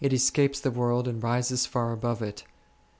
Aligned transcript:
O 0.03 0.03
O 0.03 0.09
escapes 0.09 0.59
the 0.59 0.71
world 0.71 1.07
and 1.07 1.21
rises 1.21 1.67
far 1.67 1.91
above 1.91 2.23
it. 2.23 2.43